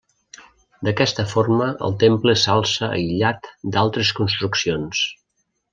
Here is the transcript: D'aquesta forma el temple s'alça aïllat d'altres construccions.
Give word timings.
D'aquesta 0.87 1.25
forma 1.33 1.67
el 1.89 1.93
temple 2.05 2.35
s'alça 2.45 2.91
aïllat 2.99 3.53
d'altres 3.77 4.15
construccions. 4.23 5.07